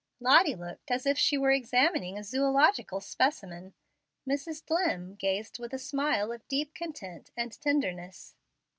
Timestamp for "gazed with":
5.15-5.73